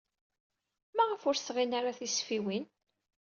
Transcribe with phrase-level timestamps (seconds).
[0.95, 2.65] Maɣef ur sseɣsin ara tisfiwin?